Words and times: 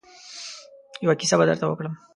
يوه 1.03 1.15
کيسه 1.19 1.35
به 1.39 1.45
درته 1.49 1.65
وکړم. 1.67 1.93